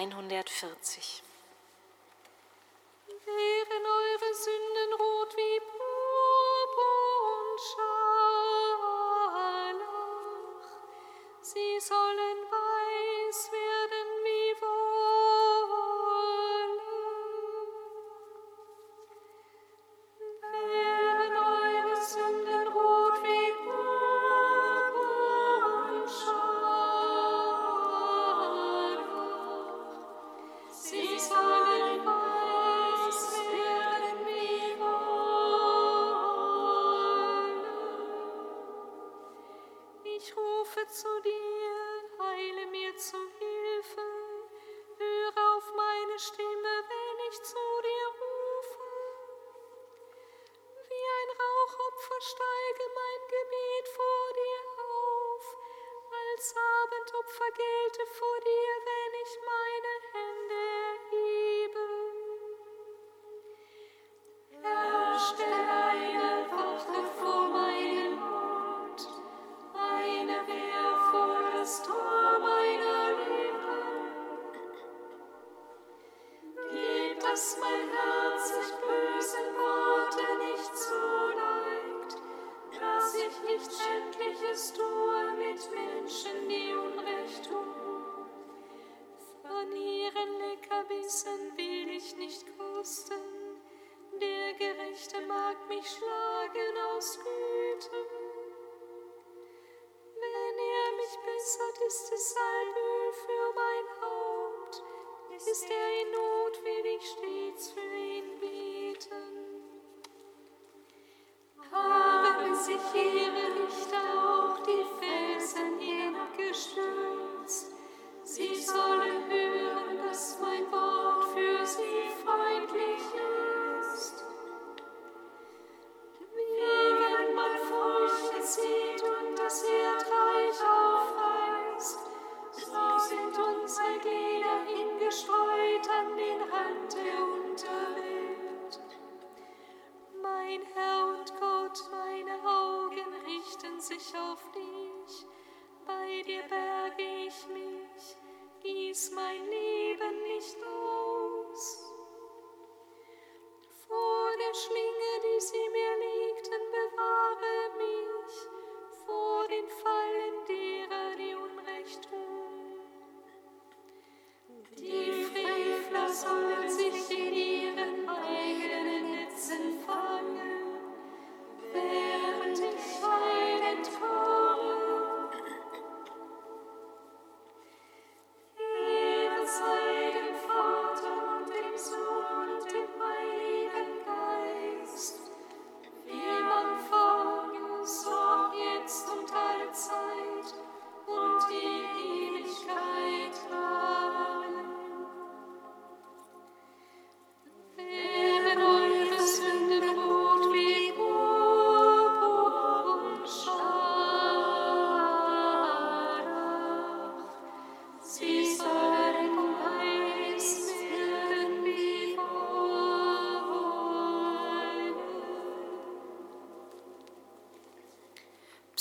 140. 0.00 1.29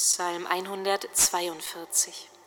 Psalm 0.01 0.48
142. 0.48 2.38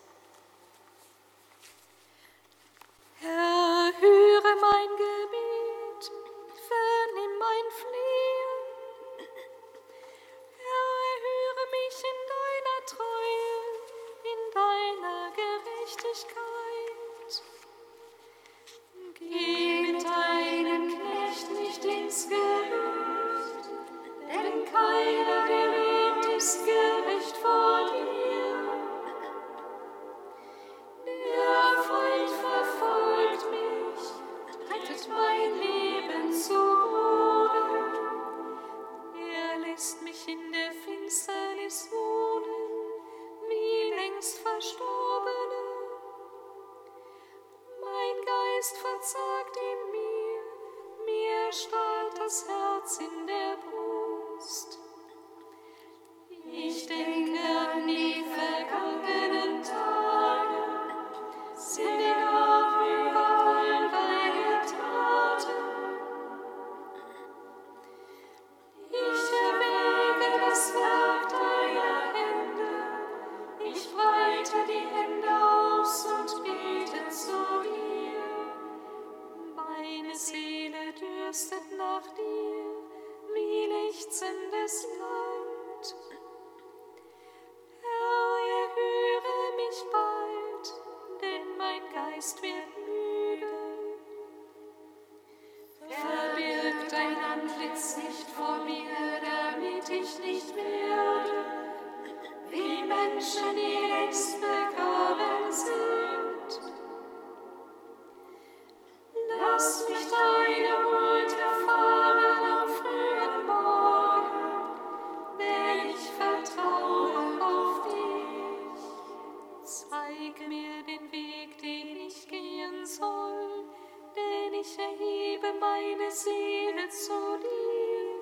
meine 125.63 126.11
Seele 126.11 126.89
zu 126.89 127.39
dir. 127.39 128.19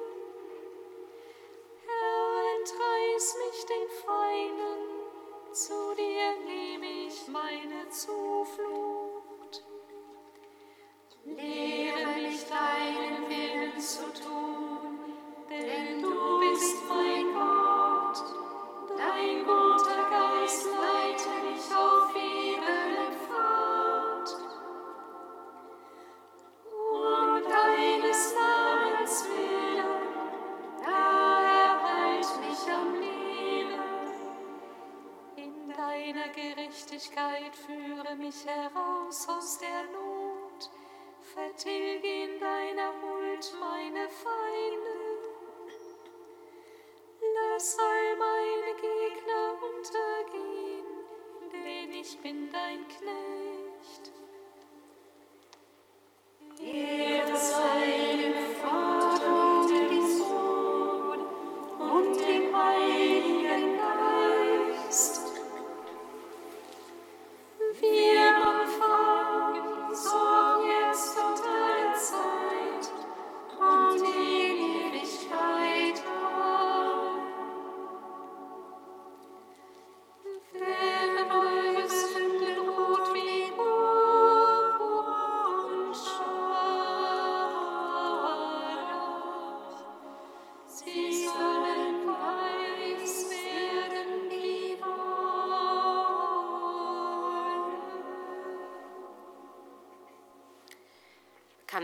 Herr, 1.87 2.43
entreiß 2.59 3.37
mich 3.43 3.65
den 3.65 3.89
Feinden, 4.05 4.81
zu 5.51 5.95
dir 5.95 6.37
nehme 6.45 7.07
ich 7.07 7.29
meine 7.29 7.89
Zukunft. 7.89 8.20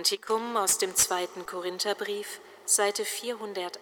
Kantikum 0.06 0.56
aus 0.56 0.78
dem 0.78 0.94
zweiten 0.94 1.46
Korintherbrief, 1.46 2.38
Seite 2.64 3.04
408. 3.04 3.80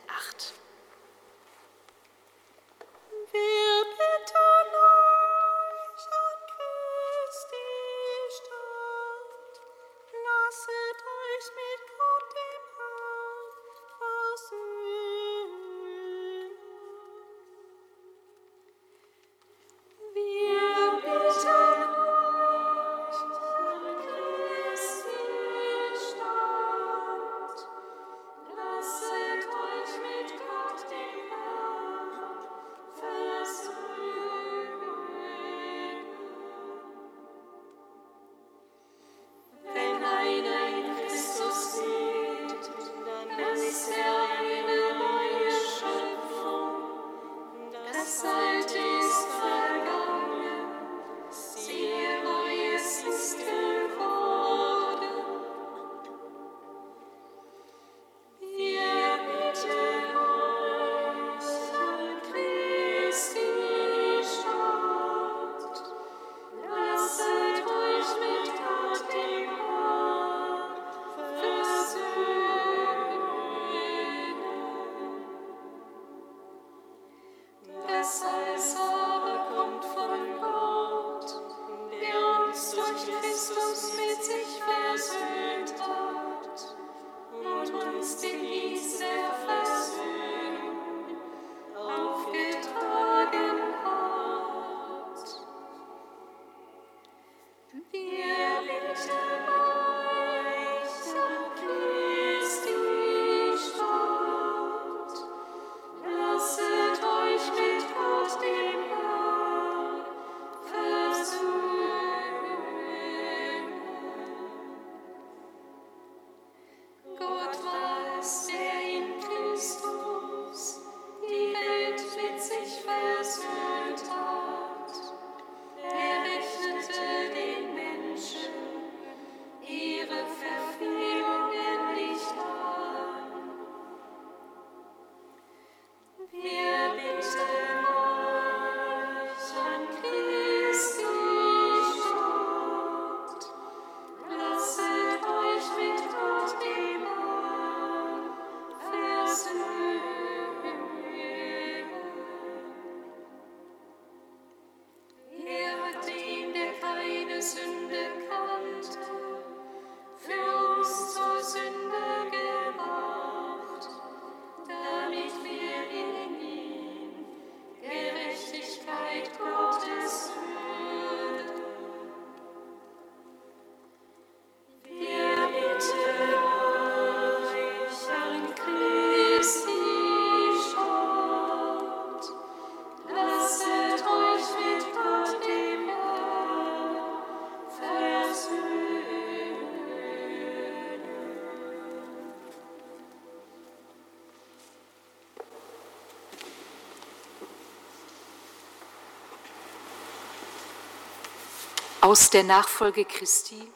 aus 202.04 202.28
der 202.28 202.42
Nachfolge 202.42 203.06
Christi, 203.06 203.66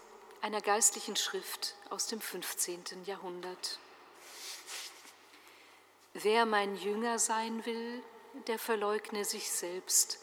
einer 0.42 0.60
geistlichen 0.60 1.16
Schrift 1.16 1.76
aus 1.88 2.08
dem 2.08 2.20
15. 2.20 3.06
Jahrhundert. 3.06 3.78
Wer 6.12 6.44
mein 6.44 6.76
Jünger 6.76 7.18
sein 7.18 7.64
will, 7.64 8.02
der 8.46 8.58
verleugne 8.58 9.24
sich 9.24 9.50
selbst, 9.50 10.18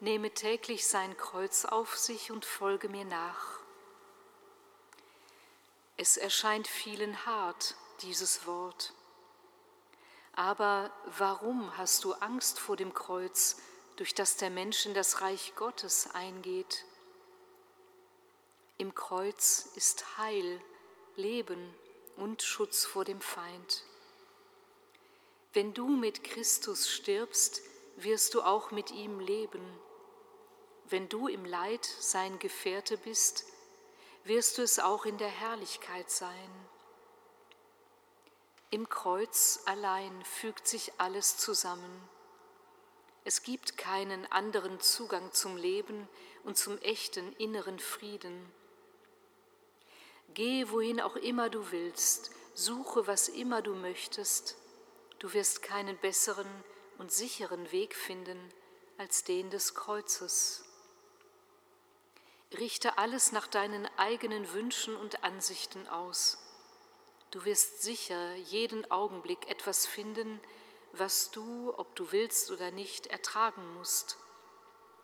nehme 0.00 0.32
täglich 0.32 0.88
sein 0.88 1.16
Kreuz 1.16 1.64
auf 1.64 1.96
sich 1.96 2.32
und 2.32 2.44
folge 2.44 2.88
mir 2.88 3.04
nach. 3.04 3.60
Es 5.96 6.16
erscheint 6.16 6.66
vielen 6.66 7.24
hart, 7.24 7.76
dieses 8.02 8.48
Wort. 8.48 8.92
Aber 10.32 10.90
warum 11.16 11.78
hast 11.78 12.02
du 12.02 12.14
Angst 12.14 12.58
vor 12.58 12.74
dem 12.74 12.92
Kreuz, 12.94 13.58
durch 13.94 14.12
das 14.12 14.36
der 14.38 14.50
Mensch 14.50 14.86
in 14.86 14.94
das 14.94 15.20
Reich 15.20 15.52
Gottes 15.54 16.10
eingeht? 16.14 16.84
Im 18.80 18.94
Kreuz 18.94 19.70
ist 19.74 20.18
Heil, 20.18 20.60
Leben 21.16 21.74
und 22.16 22.42
Schutz 22.42 22.84
vor 22.84 23.04
dem 23.04 23.20
Feind. 23.20 23.82
Wenn 25.52 25.74
du 25.74 25.88
mit 25.88 26.22
Christus 26.22 26.88
stirbst, 26.88 27.60
wirst 27.96 28.34
du 28.34 28.42
auch 28.42 28.70
mit 28.70 28.92
ihm 28.92 29.18
leben. 29.18 29.60
Wenn 30.84 31.08
du 31.08 31.26
im 31.26 31.44
Leid 31.44 31.84
sein 31.98 32.38
Gefährte 32.38 32.96
bist, 32.98 33.46
wirst 34.22 34.58
du 34.58 34.62
es 34.62 34.78
auch 34.78 35.06
in 35.06 35.18
der 35.18 35.26
Herrlichkeit 35.26 36.08
sein. 36.08 36.68
Im 38.70 38.88
Kreuz 38.88 39.60
allein 39.66 40.24
fügt 40.24 40.68
sich 40.68 40.92
alles 40.98 41.36
zusammen. 41.36 42.08
Es 43.24 43.42
gibt 43.42 43.76
keinen 43.76 44.30
anderen 44.30 44.78
Zugang 44.78 45.32
zum 45.32 45.56
Leben 45.56 46.08
und 46.44 46.56
zum 46.56 46.78
echten 46.78 47.32
inneren 47.38 47.80
Frieden. 47.80 48.52
Geh, 50.34 50.66
wohin 50.68 51.00
auch 51.00 51.16
immer 51.16 51.50
du 51.50 51.70
willst, 51.70 52.30
suche, 52.54 53.06
was 53.06 53.28
immer 53.28 53.62
du 53.62 53.74
möchtest, 53.74 54.56
du 55.18 55.32
wirst 55.32 55.62
keinen 55.62 55.96
besseren 55.98 56.48
und 56.98 57.12
sicheren 57.12 57.70
Weg 57.72 57.94
finden 57.94 58.38
als 58.98 59.24
den 59.24 59.50
des 59.50 59.74
Kreuzes. 59.74 60.64
Richte 62.58 62.98
alles 62.98 63.32
nach 63.32 63.46
deinen 63.46 63.86
eigenen 63.96 64.52
Wünschen 64.52 64.96
und 64.96 65.22
Ansichten 65.22 65.86
aus. 65.88 66.38
Du 67.30 67.44
wirst 67.44 67.82
sicher 67.82 68.34
jeden 68.36 68.90
Augenblick 68.90 69.50
etwas 69.50 69.86
finden, 69.86 70.40
was 70.92 71.30
du, 71.30 71.74
ob 71.76 71.94
du 71.94 72.10
willst 72.10 72.50
oder 72.50 72.70
nicht, 72.70 73.06
ertragen 73.08 73.74
musst. 73.74 74.16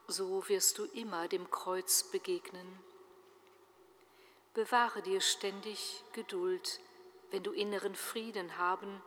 So 0.06 0.48
wirst 0.48 0.78
du 0.78 0.84
immer 0.86 1.28
dem 1.28 1.50
Kreuz 1.50 2.04
begegnen. 2.04 2.78
Bewahre 4.54 5.02
dir 5.02 5.20
ständig 5.20 6.04
Geduld, 6.12 6.80
wenn 7.32 7.42
du 7.42 7.50
inneren 7.50 7.96
Frieden 7.96 8.56
haben 8.56 9.02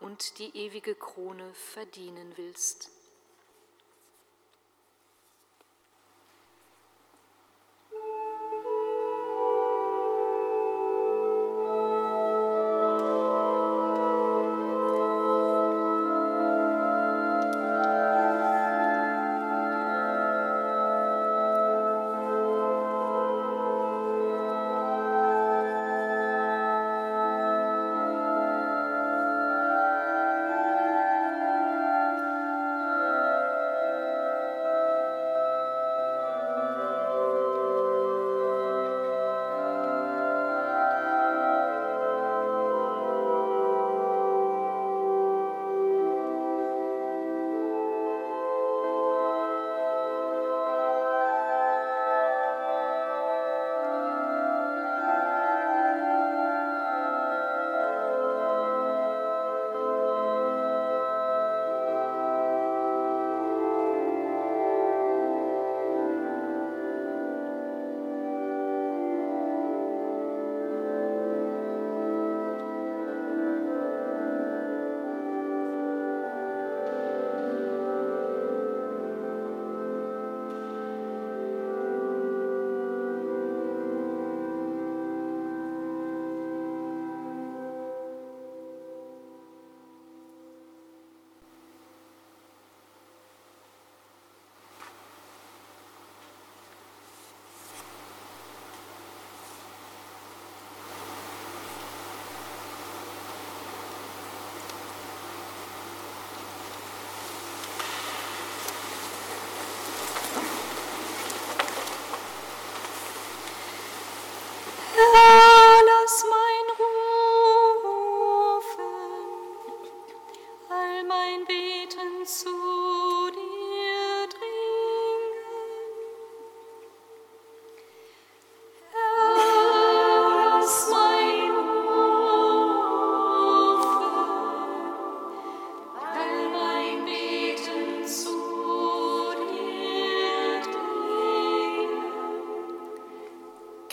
und 0.00 0.40
die 0.40 0.56
ewige 0.56 0.96
Krone 0.96 1.54
verdienen 1.54 2.32
willst. 2.36 2.90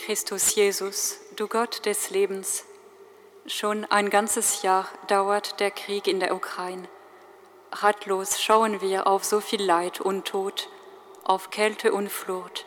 Christus 0.06 0.54
Jesus, 0.54 1.18
du 1.34 1.48
Gott 1.48 1.84
des 1.84 2.10
Lebens, 2.10 2.64
schon 3.44 3.84
ein 3.86 4.08
ganzes 4.08 4.62
Jahr 4.62 4.86
dauert 5.08 5.58
der 5.58 5.72
Krieg 5.72 6.06
in 6.06 6.20
der 6.20 6.32
Ukraine. 6.32 6.86
Ratlos 7.72 8.40
schauen 8.40 8.80
wir 8.80 9.08
auf 9.08 9.24
so 9.24 9.40
viel 9.40 9.60
Leid 9.60 10.00
und 10.00 10.24
Tod, 10.24 10.68
auf 11.24 11.50
Kälte 11.50 11.92
und 11.92 12.08
Flucht, 12.08 12.66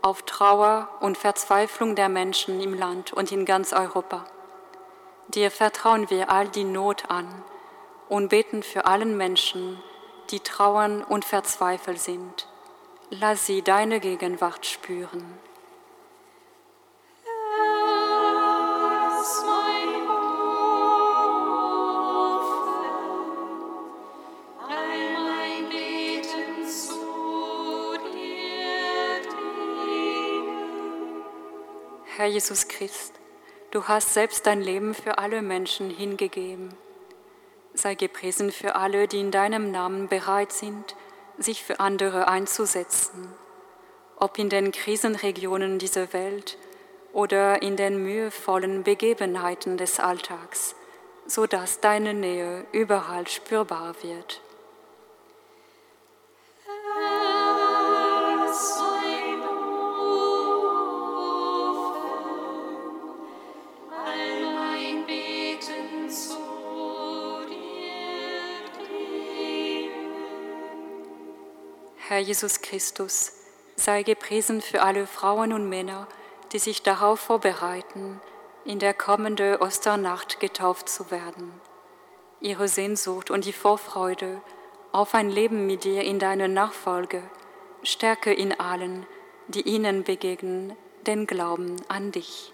auf 0.00 0.22
Trauer 0.22 0.88
und 1.00 1.18
Verzweiflung 1.18 1.96
der 1.96 2.08
Menschen 2.08 2.58
im 2.62 2.72
Land 2.72 3.12
und 3.12 3.30
in 3.30 3.44
ganz 3.44 3.74
Europa. 3.74 4.24
Dir 5.28 5.50
vertrauen 5.50 6.08
wir 6.08 6.30
all 6.30 6.48
die 6.48 6.64
Not 6.64 7.10
an 7.10 7.44
und 8.08 8.30
beten 8.30 8.62
für 8.62 8.86
allen 8.86 9.18
Menschen, 9.18 9.82
die 10.30 10.40
trauern 10.40 11.04
und 11.04 11.26
verzweifelt 11.26 12.00
sind. 12.00 12.48
Lass 13.10 13.44
sie 13.44 13.60
deine 13.60 14.00
Gegenwart 14.00 14.64
spüren. 14.64 15.38
Herr 32.20 32.28
Jesus 32.28 32.68
Christ, 32.68 33.14
du 33.70 33.88
hast 33.88 34.12
selbst 34.12 34.46
dein 34.46 34.60
Leben 34.60 34.92
für 34.92 35.16
alle 35.16 35.40
Menschen 35.40 35.88
hingegeben. 35.88 36.68
Sei 37.72 37.94
gepriesen 37.94 38.52
für 38.52 38.74
alle, 38.74 39.08
die 39.08 39.20
in 39.20 39.30
deinem 39.30 39.70
Namen 39.70 40.06
bereit 40.06 40.52
sind, 40.52 40.96
sich 41.38 41.64
für 41.64 41.80
andere 41.80 42.28
einzusetzen, 42.28 43.32
ob 44.16 44.38
in 44.38 44.50
den 44.50 44.70
Krisenregionen 44.70 45.78
dieser 45.78 46.12
Welt 46.12 46.58
oder 47.14 47.62
in 47.62 47.76
den 47.76 48.02
mühevollen 48.02 48.82
Begebenheiten 48.82 49.78
des 49.78 49.98
Alltags, 49.98 50.76
so 51.24 51.46
dass 51.46 51.80
deine 51.80 52.12
Nähe 52.12 52.66
überall 52.72 53.26
spürbar 53.28 53.94
wird. 54.02 54.42
Herr 72.10 72.18
Jesus 72.18 72.60
Christus, 72.60 73.34
sei 73.76 74.02
gepriesen 74.02 74.62
für 74.62 74.82
alle 74.82 75.06
Frauen 75.06 75.52
und 75.52 75.68
Männer, 75.68 76.08
die 76.50 76.58
sich 76.58 76.82
darauf 76.82 77.20
vorbereiten, 77.20 78.20
in 78.64 78.80
der 78.80 78.94
kommenden 78.94 79.54
Osternacht 79.62 80.40
getauft 80.40 80.88
zu 80.88 81.12
werden. 81.12 81.52
Ihre 82.40 82.66
Sehnsucht 82.66 83.30
und 83.30 83.44
die 83.44 83.52
Vorfreude 83.52 84.42
auf 84.90 85.14
ein 85.14 85.30
Leben 85.30 85.68
mit 85.68 85.84
dir 85.84 86.02
in 86.02 86.18
deiner 86.18 86.48
Nachfolge 86.48 87.22
stärke 87.84 88.34
in 88.34 88.58
allen, 88.58 89.06
die 89.46 89.62
ihnen 89.62 90.02
begegnen, 90.02 90.76
den 91.06 91.28
Glauben 91.28 91.76
an 91.86 92.10
dich. 92.10 92.52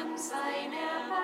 Zeit 0.00 1.19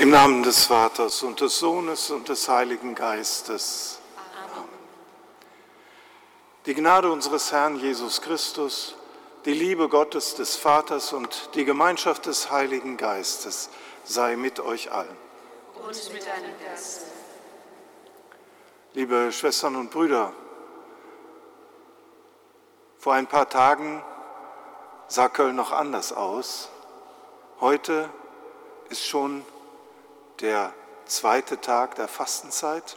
Im 0.00 0.08
Namen 0.08 0.42
des 0.42 0.64
Vaters 0.64 1.22
und 1.22 1.42
des 1.42 1.58
Sohnes 1.58 2.10
und 2.10 2.30
des 2.30 2.48
Heiligen 2.48 2.94
Geistes. 2.94 3.98
Amen. 4.34 4.66
Die 6.64 6.72
Gnade 6.72 7.12
unseres 7.12 7.52
Herrn 7.52 7.76
Jesus 7.76 8.22
Christus, 8.22 8.94
die 9.44 9.52
Liebe 9.52 9.90
Gottes 9.90 10.36
des 10.36 10.56
Vaters 10.56 11.12
und 11.12 11.50
die 11.54 11.66
Gemeinschaft 11.66 12.24
des 12.24 12.50
Heiligen 12.50 12.96
Geistes 12.96 13.68
sei 14.04 14.36
mit 14.36 14.58
euch 14.58 14.90
allen. 14.90 15.14
Und 15.74 16.12
mit 16.14 16.26
deinem 16.26 16.58
Geist. 16.64 17.02
Liebe 18.94 19.30
Schwestern 19.32 19.76
und 19.76 19.90
Brüder, 19.90 20.32
vor 22.96 23.12
ein 23.12 23.26
paar 23.26 23.50
Tagen 23.50 24.02
sah 25.08 25.28
Köln 25.28 25.56
noch 25.56 25.72
anders 25.72 26.14
aus. 26.14 26.70
Heute 27.60 28.08
ist 28.88 29.04
schon 29.04 29.44
der 30.40 30.74
zweite 31.04 31.60
Tag 31.60 31.96
der 31.96 32.08
Fastenzeit, 32.08 32.96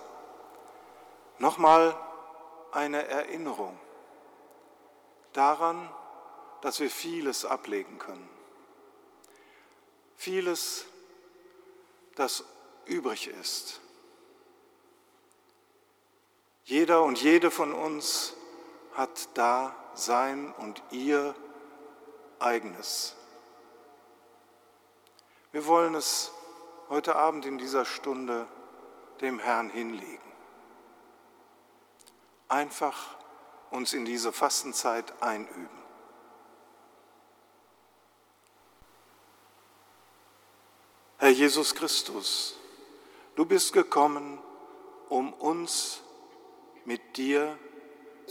nochmal 1.39 1.97
eine 2.71 3.07
Erinnerung 3.07 3.77
daran, 5.33 5.89
dass 6.61 6.79
wir 6.79 6.89
vieles 6.89 7.45
ablegen 7.45 7.99
können. 7.99 8.29
Vieles, 10.15 10.85
das 12.15 12.45
übrig 12.85 13.27
ist. 13.27 13.81
Jeder 16.63 17.03
und 17.03 17.21
jede 17.21 17.51
von 17.51 17.73
uns 17.73 18.35
hat 18.93 19.27
da 19.33 19.75
sein 19.95 20.53
und 20.53 20.81
ihr 20.91 21.35
eigenes. 22.39 23.15
Wir 25.51 25.65
wollen 25.65 25.95
es 25.95 26.31
heute 26.89 27.15
Abend 27.15 27.45
in 27.45 27.57
dieser 27.57 27.85
Stunde 27.85 28.47
dem 29.21 29.39
Herrn 29.39 29.69
hinlegen. 29.69 30.19
Einfach 32.47 33.17
uns 33.71 33.93
in 33.93 34.05
diese 34.05 34.31
Fastenzeit 34.31 35.21
einüben. 35.21 35.83
Herr 41.17 41.29
Jesus 41.29 41.73
Christus, 41.73 42.57
du 43.35 43.45
bist 43.45 43.71
gekommen, 43.71 44.39
um 45.07 45.31
uns 45.31 46.01
mit 46.83 47.15
dir, 47.15 47.57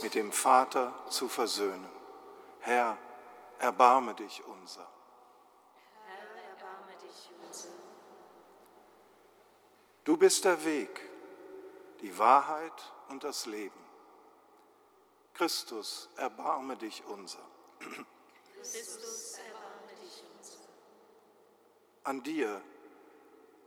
mit 0.01 0.13
dem 0.13 0.31
Vater 0.31 0.93
zu 1.09 1.27
versöhnen. 1.27 1.89
Herr, 2.59 2.97
erbarme 3.57 4.13
dich 4.13 4.43
unser. 4.45 4.92
Du 10.03 10.17
bist 10.17 10.43
der 10.43 10.63
Weg, 10.65 11.09
die 12.01 12.17
Wahrheit 12.17 12.93
und 13.07 13.23
das 13.23 13.45
Leben. 13.45 13.79
Christus, 15.33 16.09
erbarme 16.17 16.75
dich 16.75 17.03
unser. 17.05 17.39
Christus, 18.59 19.37
erbarme 19.37 19.95
dich 20.01 20.23
unser. 20.37 20.59
An 22.03 22.21
dir 22.21 22.61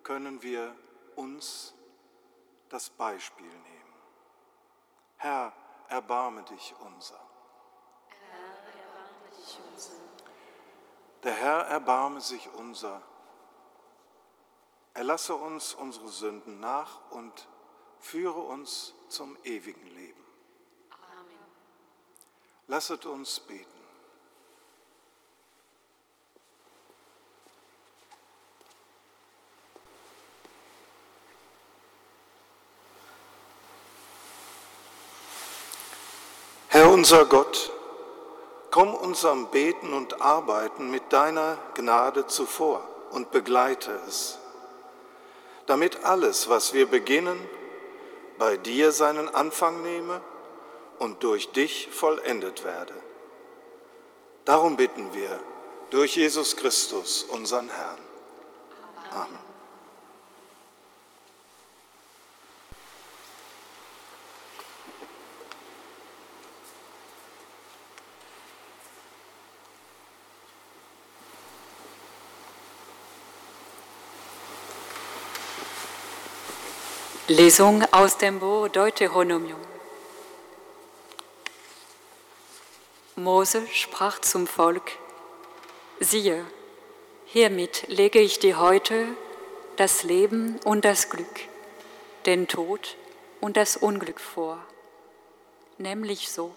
können 0.03 0.43
wir 0.43 0.77
uns 1.17 1.75
das 2.69 2.91
Beispiel 2.91 3.47
nehmen. 3.47 3.95
Herr, 5.17 5.53
erbarme 5.89 6.43
dich 6.43 6.75
unser. 6.81 7.21
Herr, 8.09 8.43
erbarme 8.79 9.31
dich 9.39 9.59
unser. 9.73 9.93
Der 11.23 11.33
Herr 11.33 11.61
erbarme 11.69 12.21
sich 12.21 12.49
unser. 12.53 13.03
Erlasse 14.97 15.35
uns 15.35 15.75
unsere 15.75 16.09
Sünden 16.09 16.59
nach 16.59 17.11
und 17.11 17.47
führe 18.01 18.41
uns 18.41 18.95
zum 19.11 19.37
ewigen 19.45 19.87
Leben. 19.95 20.25
Amen. 20.91 21.37
Lasset 22.67 23.05
uns 23.05 23.39
beten. 23.41 23.67
Herr 36.69 36.91
unser 36.91 37.27
Gott, 37.27 37.71
komm 38.71 38.95
unserem 38.95 39.51
Beten 39.51 39.93
und 39.93 40.23
Arbeiten 40.23 40.91
mit 40.91 41.13
deiner 41.13 41.59
Gnade 41.75 42.27
zuvor 42.27 42.89
und 43.11 43.31
begleite 43.31 43.93
es 44.09 44.39
damit 45.67 46.05
alles, 46.05 46.49
was 46.49 46.73
wir 46.73 46.87
beginnen, 46.87 47.39
bei 48.39 48.57
dir 48.57 48.93
seinen 48.93 49.29
Anfang 49.29 49.83
nehme 49.83 50.21
und 50.99 51.23
durch 51.23 51.51
dich 51.53 51.89
vollendet 51.91 52.65
werde. 52.65 52.95
Darum 54.45 54.77
bitten 54.77 55.13
wir 55.13 55.41
durch 55.91 56.17
Jesus 56.17 56.57
Christus, 56.57 57.25
unseren 57.25 57.69
Herrn. 57.69 57.99
Amen. 59.13 59.46
Lesung 77.29 77.83
aus 77.91 78.19
dem 78.19 78.39
Buch 78.39 78.69
Deuteronomium. 78.69 79.59
Mose 83.17 83.67
sprach 83.73 84.21
zum 84.21 84.47
Volk, 84.47 84.93
siehe, 85.99 86.45
hiermit 87.25 87.89
lege 87.89 88.21
ich 88.21 88.39
dir 88.39 88.61
heute 88.61 89.09
das 89.75 90.05
Leben 90.05 90.61
und 90.65 90.85
das 90.85 91.11
Glück, 91.11 91.41
den 92.27 92.47
Tod 92.47 92.97
und 93.41 93.57
das 93.57 93.77
Unglück 93.77 94.21
vor. 94.21 94.65
Nämlich 95.79 96.31
so, 96.31 96.55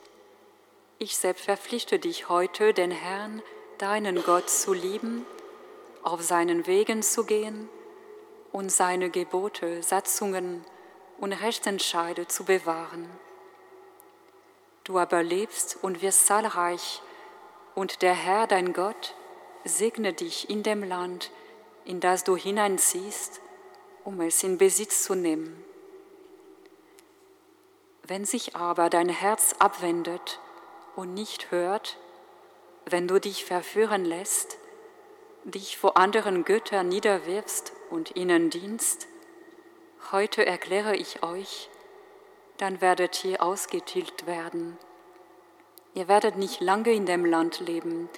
ich 0.99 1.17
selbst 1.17 1.45
verpflichte 1.45 1.97
dich 1.97 2.29
heute, 2.29 2.75
den 2.75 2.91
Herrn, 2.91 3.41
deinen 3.79 4.21
Gott 4.21 4.51
zu 4.51 4.73
lieben, 4.73 5.25
auf 6.03 6.21
seinen 6.21 6.67
Wegen 6.67 7.01
zu 7.01 7.23
gehen, 7.23 7.69
und 8.51 8.71
seine 8.71 9.09
Gebote, 9.09 9.83
Satzungen 9.83 10.65
und 11.19 11.33
Rechtsentscheide 11.33 12.27
zu 12.27 12.45
bewahren. 12.45 13.09
Du 14.83 14.97
aber 14.97 15.21
lebst 15.23 15.77
und 15.81 16.01
wirst 16.01 16.25
zahlreich, 16.25 17.01
und 17.75 18.01
der 18.01 18.13
Herr, 18.13 18.47
dein 18.47 18.73
Gott, 18.73 19.15
segne 19.63 20.13
dich 20.13 20.49
in 20.49 20.63
dem 20.63 20.83
Land, 20.83 21.31
in 21.85 21.99
das 21.99 22.23
du 22.23 22.35
hineinziehst, 22.35 23.41
um 24.03 24.19
es 24.21 24.43
in 24.43 24.57
Besitz 24.57 25.03
zu 25.03 25.15
nehmen. 25.15 25.63
Wenn 28.03 28.25
sich 28.25 28.55
aber 28.55 28.89
dein 28.89 29.09
Herz 29.09 29.55
abwendet 29.59 30.39
und 30.95 31.13
nicht 31.13 31.51
hört, 31.51 31.97
wenn 32.85 33.07
du 33.07 33.19
dich 33.19 33.45
verführen 33.45 34.03
lässt, 34.03 34.57
dich 35.51 35.77
vor 35.77 35.97
anderen 35.97 36.45
Göttern 36.45 36.89
niederwirfst 36.89 37.73
und 37.89 38.15
ihnen 38.15 38.49
dienst, 38.49 39.07
heute 40.11 40.45
erkläre 40.45 40.95
ich 40.95 41.23
euch, 41.23 41.69
dann 42.57 42.81
werdet 42.81 43.23
ihr 43.23 43.41
ausgetilgt 43.41 44.27
werden. 44.27 44.77
Ihr 45.93 46.07
werdet 46.07 46.37
nicht 46.37 46.61
lange 46.61 46.91
in 46.91 47.05
dem 47.05 47.25
Land 47.25 47.59
leben, 47.61 48.09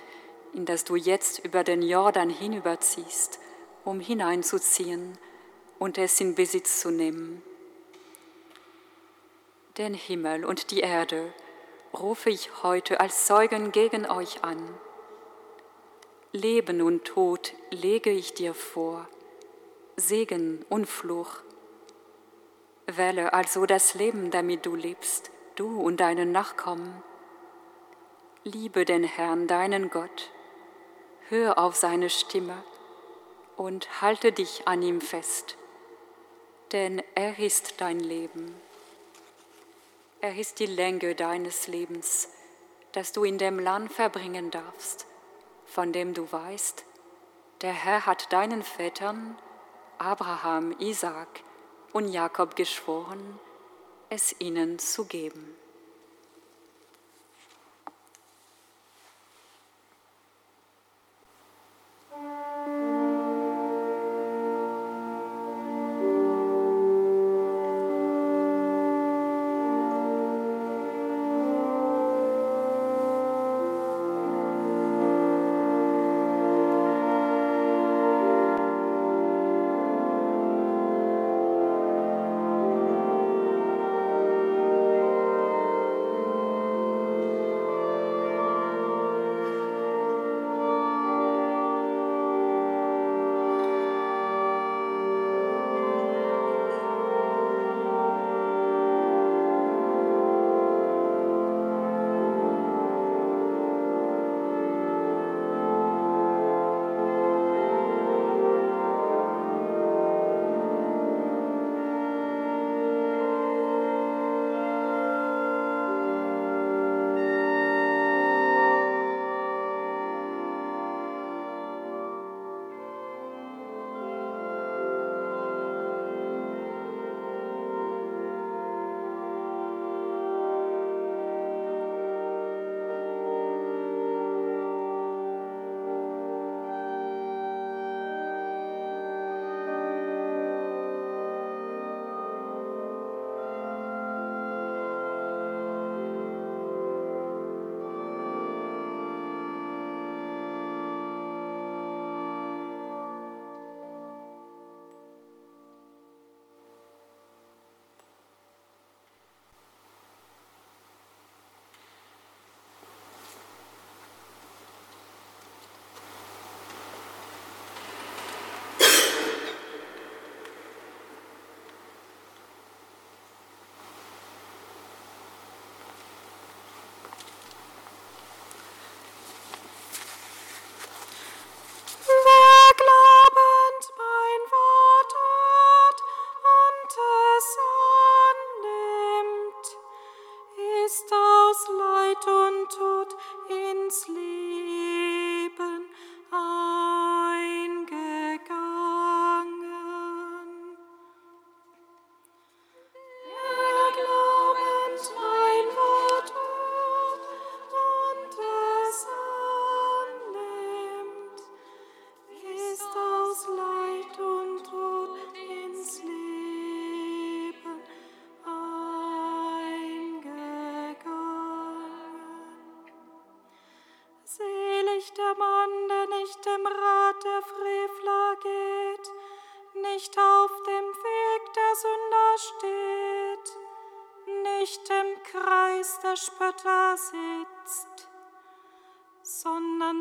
in 0.53 0.65
das 0.65 0.83
du 0.83 0.95
jetzt 0.95 1.39
über 1.39 1.63
den 1.63 1.81
Jordan 1.81 2.29
hinüberziehst, 2.29 3.39
um 3.85 3.99
hineinzuziehen 3.99 5.17
und 5.79 5.97
es 5.97 6.19
in 6.19 6.35
Besitz 6.35 6.81
zu 6.81 6.91
nehmen. 6.91 7.41
Den 9.77 9.93
Himmel 9.93 10.43
und 10.43 10.71
die 10.71 10.81
Erde 10.81 11.33
rufe 11.93 12.29
ich 12.29 12.63
heute 12.63 12.99
als 12.99 13.25
Zeugen 13.25 13.71
gegen 13.71 14.05
euch 14.05 14.43
an. 14.43 14.61
Leben 16.33 16.81
und 16.81 17.03
Tod 17.03 17.53
lege 17.71 18.09
ich 18.09 18.33
dir 18.33 18.53
vor. 18.53 19.05
Segen 19.97 20.65
und 20.69 20.85
Fluch. 20.85 21.41
Wähle 22.87 23.33
also 23.33 23.65
das 23.65 23.95
Leben, 23.95 24.31
damit 24.31 24.65
du 24.65 24.73
lebst, 24.73 25.29
du 25.55 25.81
und 25.81 25.99
deine 25.99 26.25
Nachkommen. 26.25 27.03
Liebe 28.45 28.85
den 28.85 29.03
Herrn, 29.03 29.47
deinen 29.47 29.89
Gott. 29.89 30.31
Hör 31.27 31.57
auf 31.57 31.75
seine 31.75 32.09
Stimme 32.09 32.63
und 33.57 34.01
halte 34.01 34.31
dich 34.31 34.65
an 34.69 34.81
ihm 34.83 35.01
fest, 35.01 35.57
denn 36.71 37.03
er 37.13 37.39
ist 37.39 37.81
dein 37.81 37.99
Leben. 37.99 38.55
Er 40.21 40.37
ist 40.37 40.59
die 40.59 40.65
Länge 40.65 41.13
deines 41.13 41.67
Lebens, 41.67 42.29
das 42.93 43.11
du 43.11 43.25
in 43.25 43.37
dem 43.37 43.59
Land 43.59 43.91
verbringen 43.91 44.49
darfst, 44.49 45.07
von 45.71 45.93
dem 45.93 46.13
du 46.13 46.29
weißt, 46.29 46.83
der 47.61 47.71
Herr 47.71 48.05
hat 48.05 48.33
deinen 48.33 48.61
Vätern 48.61 49.37
Abraham, 49.97 50.75
Isaak 50.79 51.43
und 51.93 52.11
Jakob 52.11 52.55
geschworen, 52.57 53.39
es 54.09 54.35
ihnen 54.39 54.79
zu 54.79 55.05
geben. 55.05 55.55
der 62.11 62.50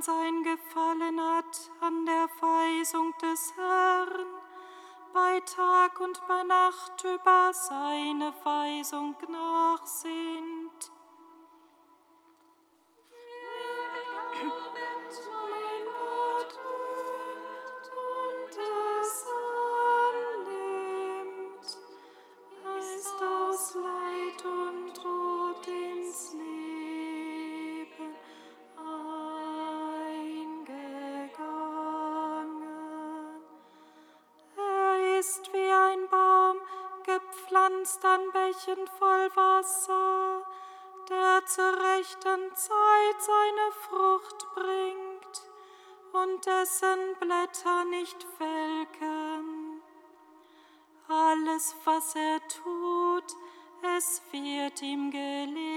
sein 0.03 0.43
Gefallen 0.43 1.21
hat 1.21 1.71
an 1.81 2.07
der 2.07 2.29
Weisung 2.41 3.13
des 3.23 3.53
Herrn, 3.57 4.27
bei 5.13 5.41
Tag 5.41 6.01
und 6.01 6.21
bei 6.27 6.43
Nacht 6.45 7.05
über 7.05 7.53
seine 7.53 8.33
Weisung 8.45 9.15
nachsinnt. 9.29 10.50
Wasser, 39.61 40.43
der 41.11 41.45
zur 41.45 41.73
rechten 41.73 42.57
Zeit 42.57 43.19
seine 43.21 43.73
Frucht 43.83 44.47
bringt 44.55 45.43
und 46.13 46.47
dessen 46.47 47.15
Blätter 47.21 47.85
nicht 47.85 48.27
welken. 48.39 49.83
Alles, 51.09 51.77
was 51.85 52.15
er 52.15 52.41
tut, 52.49 53.37
es 53.99 54.23
wird 54.33 54.81
ihm 54.81 55.11
gelingen. 55.11 55.70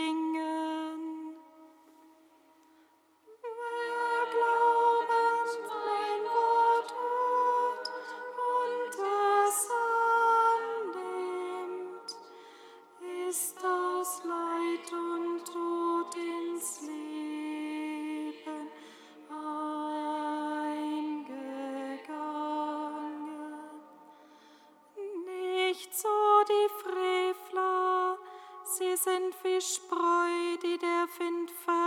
sind 28.98 29.34
wie 29.44 29.60
Spreu, 29.60 30.58
die 30.62 30.78
der 30.78 31.08
Wind 31.18 31.52
ver 31.66 31.83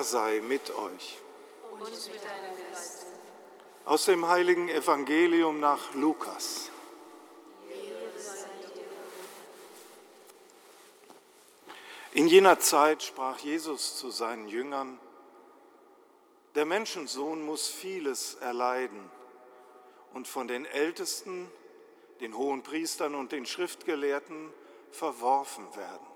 Herr 0.00 0.04
sei 0.04 0.40
mit 0.40 0.74
euch. 0.74 1.18
Aus 3.84 4.06
dem 4.06 4.26
heiligen 4.26 4.70
Evangelium 4.70 5.60
nach 5.60 5.92
Lukas. 5.92 6.70
In 12.12 12.28
jener 12.28 12.58
Zeit 12.60 13.02
sprach 13.02 13.40
Jesus 13.40 13.98
zu 13.98 14.10
seinen 14.10 14.48
Jüngern, 14.48 14.98
der 16.54 16.64
Menschensohn 16.64 17.44
muss 17.44 17.68
vieles 17.68 18.36
erleiden 18.36 19.10
und 20.14 20.26
von 20.26 20.48
den 20.48 20.64
Ältesten, 20.64 21.52
den 22.20 22.38
hohen 22.38 22.62
Priestern 22.62 23.14
und 23.14 23.32
den 23.32 23.44
Schriftgelehrten 23.44 24.50
verworfen 24.92 25.66
werden. 25.76 26.06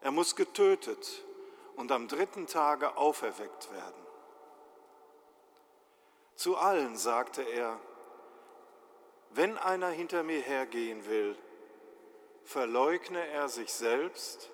Er 0.00 0.10
muss 0.10 0.34
getötet 0.34 1.22
und 1.80 1.90
am 1.92 2.08
dritten 2.08 2.46
Tage 2.46 2.98
auferweckt 2.98 3.72
werden. 3.72 4.06
Zu 6.34 6.58
allen 6.58 6.98
sagte 6.98 7.42
er, 7.42 7.80
wenn 9.30 9.56
einer 9.56 9.88
hinter 9.88 10.22
mir 10.22 10.42
hergehen 10.42 11.06
will, 11.06 11.38
verleugne 12.44 13.26
er 13.28 13.48
sich 13.48 13.72
selbst, 13.72 14.50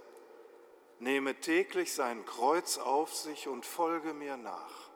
nehme 1.00 1.34
täglich 1.40 1.92
sein 1.92 2.24
Kreuz 2.24 2.78
auf 2.78 3.12
sich 3.12 3.48
und 3.48 3.66
folge 3.66 4.14
mir 4.14 4.36
nach. 4.36 4.88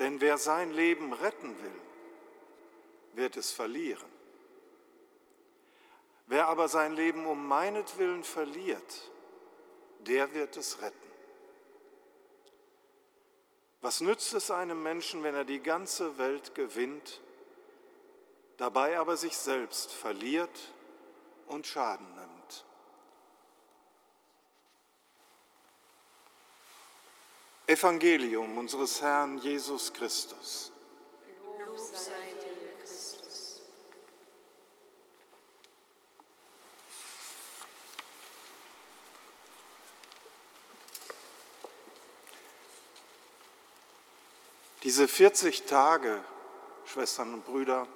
Denn 0.00 0.20
wer 0.20 0.36
sein 0.36 0.72
Leben 0.72 1.12
retten 1.12 1.62
will, 1.62 1.80
wird 3.12 3.36
es 3.36 3.52
verlieren. 3.52 4.10
Wer 6.26 6.48
aber 6.48 6.66
sein 6.66 6.94
Leben 6.94 7.24
um 7.24 7.46
meinetwillen 7.46 8.24
verliert, 8.24 9.12
der 10.08 10.32
wird 10.34 10.56
es 10.56 10.80
retten. 10.80 10.96
Was 13.80 14.00
nützt 14.00 14.34
es 14.34 14.50
einem 14.50 14.82
Menschen, 14.82 15.22
wenn 15.22 15.34
er 15.34 15.44
die 15.44 15.60
ganze 15.60 16.18
Welt 16.18 16.54
gewinnt, 16.54 17.20
dabei 18.56 18.98
aber 18.98 19.16
sich 19.16 19.36
selbst 19.36 19.92
verliert 19.92 20.72
und 21.46 21.66
Schaden 21.66 22.06
nimmt? 22.14 22.64
Evangelium 27.66 28.56
unseres 28.56 29.02
Herrn 29.02 29.38
Jesus 29.38 29.92
Christus. 29.92 30.72
Lob 31.58 31.78
sei 31.78 32.37
Diese 44.88 45.06
40 45.06 45.66
Tage, 45.66 46.24
Schwestern 46.86 47.34
und 47.34 47.44
Brüder, 47.44 47.86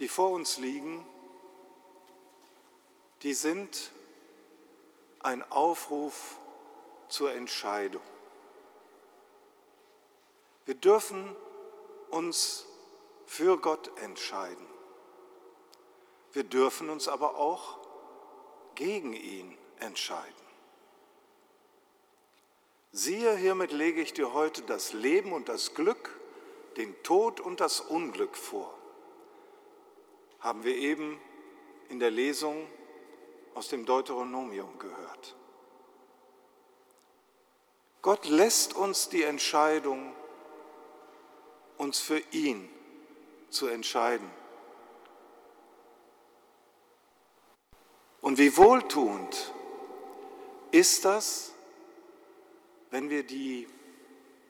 die 0.00 0.08
vor 0.08 0.30
uns 0.30 0.58
liegen, 0.58 1.06
die 3.22 3.32
sind 3.32 3.92
ein 5.20 5.48
Aufruf 5.52 6.38
zur 7.06 7.32
Entscheidung. 7.34 8.02
Wir 10.64 10.74
dürfen 10.74 11.36
uns 12.10 12.66
für 13.24 13.60
Gott 13.60 13.96
entscheiden. 14.00 14.66
Wir 16.32 16.42
dürfen 16.42 16.90
uns 16.90 17.06
aber 17.06 17.36
auch 17.36 17.78
gegen 18.74 19.12
ihn 19.12 19.56
entscheiden. 19.78 20.41
Siehe, 22.94 23.34
hiermit 23.36 23.72
lege 23.72 24.02
ich 24.02 24.12
dir 24.12 24.34
heute 24.34 24.60
das 24.60 24.92
Leben 24.92 25.32
und 25.32 25.48
das 25.48 25.72
Glück, 25.74 26.14
den 26.76 26.94
Tod 27.02 27.40
und 27.40 27.60
das 27.60 27.80
Unglück 27.80 28.36
vor. 28.36 28.78
Haben 30.40 30.62
wir 30.64 30.76
eben 30.76 31.18
in 31.88 32.00
der 32.00 32.10
Lesung 32.10 32.68
aus 33.54 33.68
dem 33.68 33.86
Deuteronomium 33.86 34.78
gehört. 34.78 35.36
Gott 38.02 38.28
lässt 38.28 38.74
uns 38.74 39.08
die 39.08 39.22
Entscheidung, 39.22 40.12
uns 41.78 41.98
für 41.98 42.18
ihn 42.32 42.68
zu 43.48 43.68
entscheiden. 43.68 44.30
Und 48.20 48.36
wie 48.36 48.54
wohltuend 48.58 49.54
ist 50.72 51.06
das, 51.06 51.52
wenn 52.92 53.08
wir 53.08 53.22
die 53.22 53.66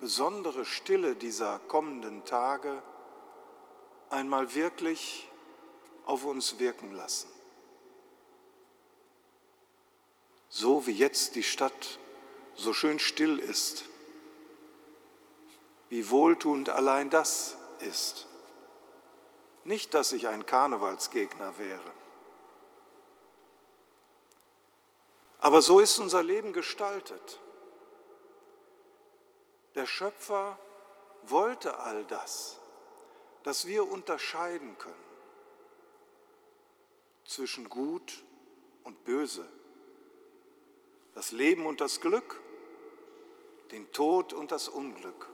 besondere 0.01 0.65
Stille 0.65 1.15
dieser 1.15 1.61
kommenden 1.61 2.25
Tage 2.25 2.83
einmal 4.11 4.53
wirklich 4.57 5.29
auf 6.07 6.25
uns 6.25 6.59
wirken 6.59 6.91
lassen. 6.93 7.29
So 10.49 10.89
wie 10.89 10.93
jetzt 10.93 11.37
die 11.37 11.45
Stadt 11.45 12.01
so 12.57 12.73
schön 12.73 12.99
still 12.99 13.39
ist, 13.39 13.85
wie 15.89 16.11
wohltuend 16.11 16.69
allein 16.69 17.11
das 17.11 17.57
ist. 17.79 18.27
Nicht, 19.63 19.95
dass 19.95 20.11
ich 20.11 20.27
ein 20.27 20.47
Karnevalsgegner 20.47 21.59
wäre. 21.59 21.93
Aber 25.39 25.63
so 25.63 25.79
ist 25.79 26.01
unser 26.01 26.25
Leben 26.25 26.53
gestaltet. 26.53 27.39
Der 29.75 29.87
Schöpfer 29.87 30.59
wollte 31.23 31.79
all 31.79 32.05
das, 32.05 32.59
dass 33.43 33.67
wir 33.67 33.91
unterscheiden 33.91 34.77
können 34.79 34.95
zwischen 37.25 37.69
Gut 37.69 38.23
und 38.85 39.05
Böse, 39.05 39.49
das 41.15 41.33
Leben 41.33 41.67
und 41.67 41.81
das 41.81 42.01
Glück, 42.01 42.41
den 43.71 43.91
Tod 43.93 44.33
und 44.33 44.53
das 44.53 44.69
Unglück. 44.69 45.29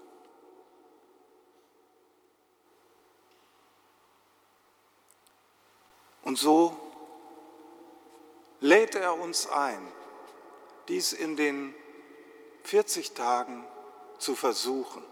Und 6.23 6.37
so 6.37 6.79
lädt 8.61 8.95
er 8.95 9.19
uns 9.19 9.49
ein, 9.49 9.81
dies 10.89 11.13
in 11.13 11.37
den 11.37 11.75
40 12.65 13.15
Tagen 13.15 13.65
zu 14.19 14.35
versuchen. 14.35 15.05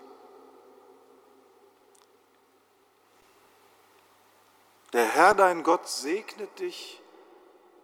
Der 4.92 5.06
Herr 5.06 5.34
dein 5.34 5.62
Gott 5.62 5.88
segnet 5.88 6.58
dich 6.58 7.00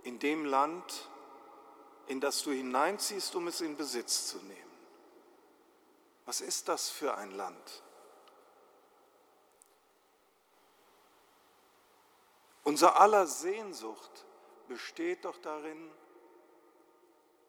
in 0.02 0.18
dem 0.18 0.44
Land, 0.44 1.08
in 2.06 2.20
das 2.20 2.42
du 2.42 2.50
hineinziehst, 2.50 3.34
um 3.34 3.48
es 3.48 3.60
in 3.60 3.76
Besitz 3.76 4.28
zu 4.28 4.38
nehmen. 4.38 4.72
Was 6.24 6.40
ist 6.40 6.68
das 6.68 6.88
für 6.88 7.14
ein 7.16 7.32
Land? 7.32 7.82
Unser 12.64 13.00
aller 13.00 13.26
Sehnsucht 13.26 14.24
besteht 14.68 15.24
doch 15.24 15.36
darin, 15.38 15.90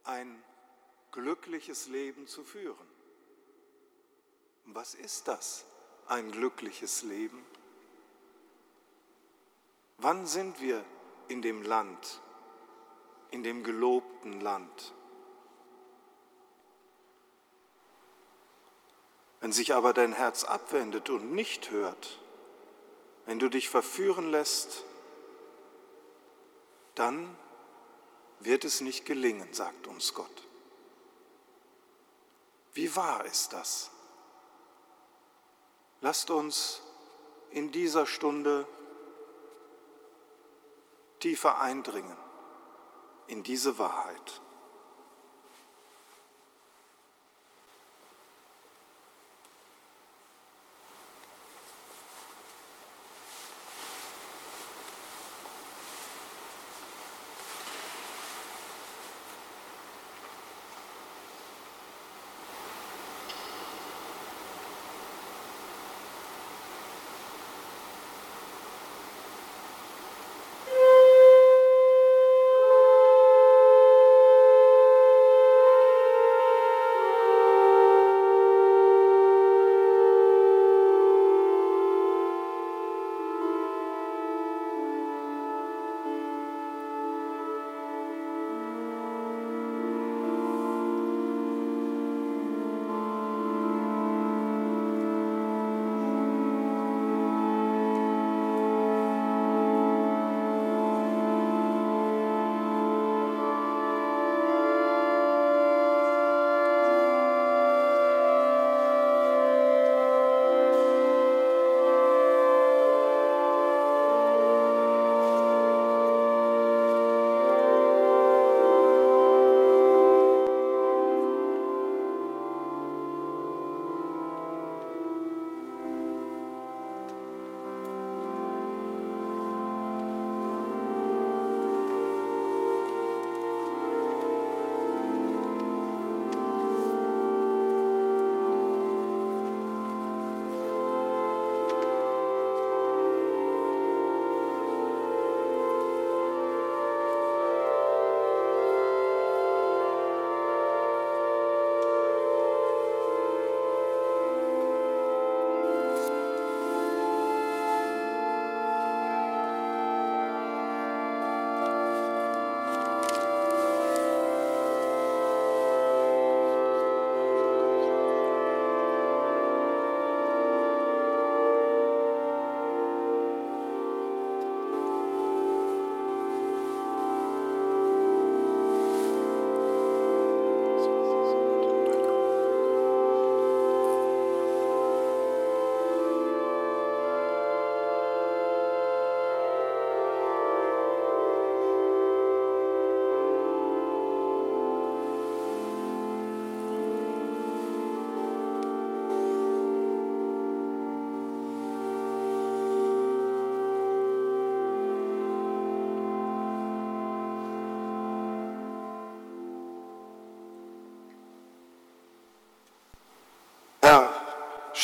ein 0.04 0.44
glückliches 1.12 1.88
Leben 1.88 2.28
zu 2.28 2.44
führen. 2.44 2.93
Was 4.66 4.96
ist 4.96 5.28
das, 5.28 5.66
ein 6.08 6.32
glückliches 6.32 7.04
Leben? 7.04 7.46
Wann 9.98 10.26
sind 10.26 10.60
wir 10.62 10.84
in 11.28 11.42
dem 11.42 11.64
Land, 11.64 12.22
in 13.32 13.44
dem 13.44 13.64
gelobten 13.64 14.42
Land? 14.42 14.94
Wenn 19.40 19.52
sich 19.52 19.74
aber 19.74 19.94
dein 19.94 20.14
Herz 20.14 20.46
abwendet 20.46 21.10
und 21.10 21.34
nicht 21.34 21.70
hört, 21.72 22.20
wenn 23.26 23.40
du 23.40 23.50
dich 23.50 23.70
verführen 23.70 24.32
lässt, 24.32 24.84
dann 26.96 27.38
wird 28.40 28.64
es 28.64 28.82
nicht 28.82 29.06
gelingen, 29.06 29.54
sagt 29.54 29.88
uns 29.88 30.14
Gott. 30.14 30.48
Wie 32.74 32.96
wahr 32.96 33.26
ist 33.26 33.54
das? 33.54 33.92
Lasst 36.04 36.30
uns 36.32 36.82
in 37.52 37.72
dieser 37.72 38.06
Stunde 38.06 38.68
tiefer 41.20 41.62
eindringen 41.62 42.18
in 43.28 43.42
diese 43.42 43.78
Wahrheit. 43.78 44.42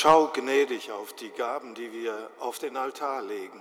Schau 0.01 0.27
gnädig 0.27 0.93
auf 0.93 1.11
die 1.11 1.29
Gaben, 1.29 1.75
die 1.75 1.91
wir 1.91 2.31
auf 2.39 2.57
den 2.57 2.77
Altar 2.77 3.21
legen. 3.21 3.59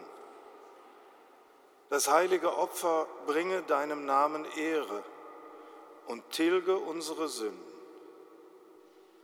Das 1.90 2.06
heilige 2.06 2.56
Opfer 2.56 3.08
bringe 3.26 3.62
deinem 3.62 4.06
Namen 4.06 4.44
Ehre 4.56 5.02
und 6.06 6.30
tilge 6.30 6.76
unsere 6.76 7.28
Sünden. 7.28 7.74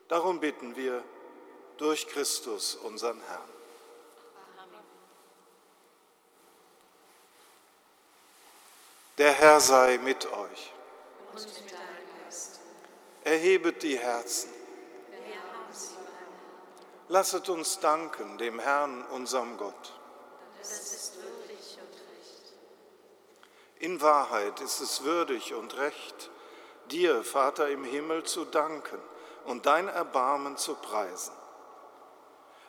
Darum 0.09 0.41
bitten 0.41 0.75
wir 0.75 1.05
durch 1.77 2.09
Christus, 2.09 2.75
unseren 2.75 3.21
Herrn. 3.29 3.49
Der 9.19 9.31
Herr 9.35 9.61
sei 9.61 9.99
mit 9.99 10.27
euch. 10.27 10.73
Und 11.33 11.47
mit 11.47 11.71
deinem 11.71 12.25
Geist. 12.25 12.59
Erhebet 13.23 13.85
die 13.85 14.01
Herzen. 14.01 14.64
Lasset 17.09 17.51
uns 17.51 17.81
danken 17.81 18.39
dem 18.39 18.59
Herrn, 18.59 19.05
unserem 19.11 19.59
Gott. 19.59 19.93
In 23.79 24.01
Wahrheit 24.01 24.61
ist 24.63 24.81
es 24.81 25.05
würdig 25.05 25.53
und 25.53 25.77
recht, 25.77 26.31
dir, 26.87 27.23
Vater 27.23 27.69
im 27.69 27.85
Himmel, 27.85 28.25
zu 28.25 28.47
danken 28.47 28.99
und 29.45 29.67
dein 29.67 29.89
Erbarmen 29.89 30.57
zu 30.57 30.75
preisen. 30.77 31.35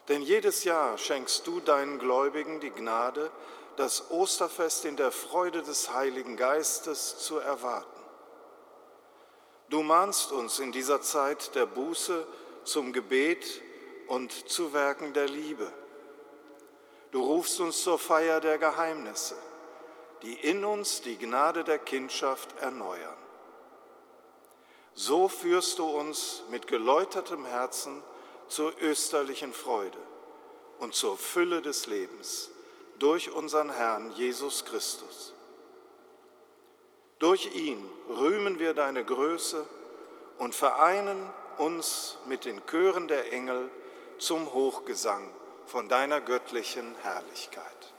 Denn 0.09 0.21
jedes 0.21 0.65
Jahr 0.65 0.97
schenkst 0.97 1.47
du 1.47 1.61
deinen 1.61 1.97
Gläubigen 1.97 2.59
die 2.59 2.71
Gnade, 2.71 3.31
das 3.77 4.11
Osterfest 4.11 4.83
in 4.83 4.97
der 4.97 5.13
Freude 5.13 5.63
des 5.63 5.93
Heiligen 5.93 6.35
Geistes 6.35 7.19
zu 7.19 7.37
erwarten. 7.37 7.87
Du 9.69 9.81
mahnst 9.81 10.33
uns 10.33 10.59
in 10.59 10.73
dieser 10.73 11.01
Zeit 11.01 11.55
der 11.55 11.65
Buße 11.65 12.27
zum 12.65 12.91
Gebet 12.91 13.61
und 14.07 14.31
zu 14.49 14.73
Werken 14.73 15.13
der 15.13 15.27
Liebe. 15.27 15.71
Du 17.11 17.21
rufst 17.23 17.59
uns 17.59 17.81
zur 17.81 17.97
Feier 17.97 18.41
der 18.41 18.57
Geheimnisse, 18.57 19.35
die 20.21 20.33
in 20.33 20.65
uns 20.65 21.01
die 21.01 21.17
Gnade 21.17 21.63
der 21.63 21.79
Kindschaft 21.79 22.57
erneuern. 22.59 23.17
So 24.93 25.27
führst 25.27 25.79
du 25.79 25.85
uns 25.85 26.43
mit 26.49 26.67
geläutertem 26.67 27.45
Herzen 27.45 28.01
zur 28.47 28.73
österlichen 28.81 29.53
Freude 29.53 29.97
und 30.79 30.93
zur 30.93 31.17
Fülle 31.17 31.61
des 31.61 31.87
Lebens 31.87 32.49
durch 32.99 33.31
unseren 33.31 33.69
Herrn 33.69 34.11
Jesus 34.11 34.65
Christus. 34.65 35.33
Durch 37.19 37.55
ihn 37.55 37.89
rühmen 38.09 38.59
wir 38.59 38.73
deine 38.73 39.03
Größe 39.03 39.65
und 40.37 40.53
vereinen 40.53 41.29
uns 41.57 42.17
mit 42.25 42.45
den 42.45 42.61
Chören 42.65 43.07
der 43.07 43.31
Engel 43.31 43.69
zum 44.19 44.53
Hochgesang 44.53 45.29
von 45.65 45.89
deiner 45.89 46.21
göttlichen 46.21 46.95
Herrlichkeit. 47.01 47.94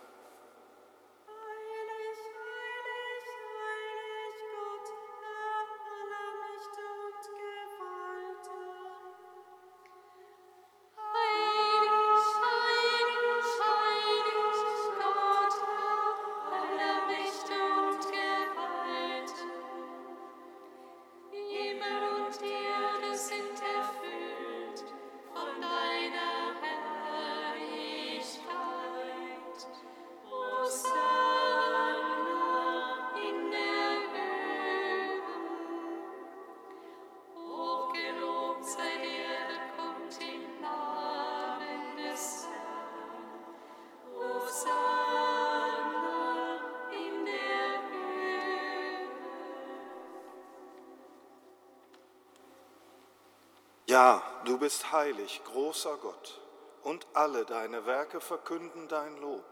Ja, 53.97 54.23
du 54.45 54.59
bist 54.59 54.93
heilig, 54.93 55.41
großer 55.47 55.97
Gott, 55.97 56.39
und 56.83 57.07
alle 57.15 57.47
deine 57.47 57.87
Werke 57.87 58.21
verkünden 58.21 58.89
dein 58.89 59.17
Lob. 59.23 59.47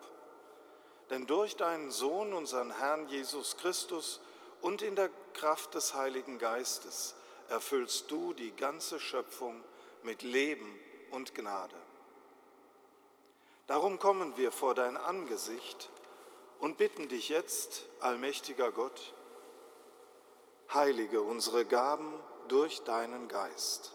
Denn 1.09 1.27
durch 1.27 1.57
deinen 1.57 1.91
Sohn, 1.91 2.35
unseren 2.35 2.71
Herrn 2.71 3.09
Jesus 3.09 3.57
Christus, 3.57 4.21
und 4.61 4.83
in 4.83 4.97
der 4.97 5.09
Kraft 5.33 5.73
des 5.73 5.95
Heiligen 5.95 6.39
Geistes 6.39 7.15
erfüllst 7.49 8.11
du 8.11 8.35
die 8.35 8.55
ganze 8.55 9.01
Schöpfung 9.01 9.65
mit 10.03 10.21
Leben 10.21 10.79
und 11.11 11.35
Gnade. 11.35 11.81
Darum 13.67 13.99
kommen 13.99 14.37
wir 14.37 14.53
vor 14.53 14.75
dein 14.75 14.99
Angesicht 14.99 15.89
und 16.59 16.77
bitten 16.77 17.09
dich 17.09 17.31
jetzt, 17.31 17.87
allmächtiger 18.01 18.73
Gott, 18.73 19.15
heilige 20.75 21.23
unsere 21.23 21.65
Gaben 21.65 22.13
durch 22.49 22.83
deinen 22.83 23.29
Geist, 23.29 23.95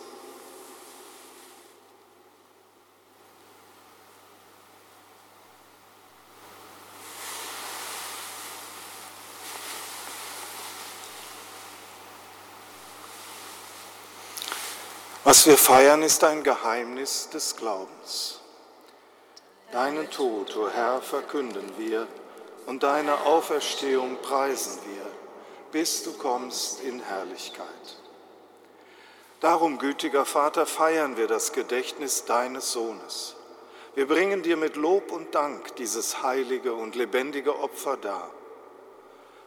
Was 15.31 15.47
wir 15.47 15.57
feiern, 15.57 16.03
ist 16.03 16.25
ein 16.25 16.43
Geheimnis 16.43 17.29
des 17.29 17.55
Glaubens. 17.55 18.41
Deinen 19.71 20.11
Tod, 20.11 20.57
o 20.57 20.63
oh 20.63 20.69
Herr, 20.69 21.01
verkünden 21.01 21.71
wir 21.77 22.05
und 22.65 22.83
deine 22.83 23.17
Auferstehung 23.21 24.17
preisen 24.21 24.77
wir, 24.87 25.05
bis 25.71 26.03
du 26.03 26.11
kommst 26.11 26.81
in 26.81 26.99
Herrlichkeit. 26.99 27.65
Darum, 29.39 29.79
gütiger 29.79 30.25
Vater, 30.25 30.65
feiern 30.65 31.15
wir 31.15 31.27
das 31.27 31.53
Gedächtnis 31.53 32.25
deines 32.25 32.73
Sohnes. 32.73 33.37
Wir 33.95 34.09
bringen 34.09 34.43
dir 34.43 34.57
mit 34.57 34.75
Lob 34.75 35.13
und 35.13 35.33
Dank 35.33 35.77
dieses 35.77 36.23
heilige 36.23 36.73
und 36.73 36.97
lebendige 36.97 37.57
Opfer 37.57 37.95
dar. 37.95 38.31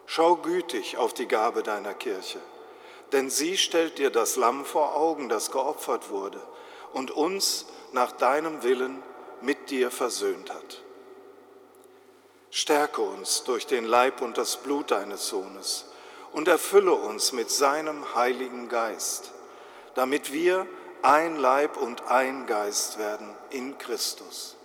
Schau 0.07 0.37
gütig 0.37 0.97
auf 0.97 1.13
die 1.13 1.29
Gabe 1.29 1.63
deiner 1.63 1.93
Kirche 1.93 2.41
denn 3.15 3.31
sie 3.31 3.57
stellt 3.57 3.99
dir 3.99 4.11
das 4.11 4.35
Lamm 4.35 4.65
vor 4.65 4.97
Augen, 4.97 5.29
das 5.29 5.53
geopfert 5.53 6.11
wurde 6.11 6.43
und 6.93 7.13
uns 7.13 7.65
nach 7.93 8.11
deinem 8.11 8.65
Willen 8.65 9.01
mit 9.41 9.71
dir 9.71 9.93
versöhnt 9.93 10.53
hat. 10.53 10.83
Stärke 12.51 13.03
uns 13.03 13.45
durch 13.45 13.69
den 13.69 13.85
Leib 13.85 14.21
und 14.21 14.37
das 14.37 14.57
Blut 14.57 14.91
deines 14.91 15.29
Sohnes 15.29 15.87
und 16.33 16.49
erfülle 16.49 16.93
uns 16.93 17.31
mit 17.31 17.51
seinem 17.51 18.17
Heiligen 18.17 18.69
Geist, 18.69 19.31
damit 19.95 20.33
wir 20.33 20.67
ein 21.03 21.37
Leib 21.37 21.77
und 21.77 22.09
ein 22.09 22.47
Geist 22.47 22.99
werden 22.99 23.33
in 23.51 23.79
Christus. 23.79 24.57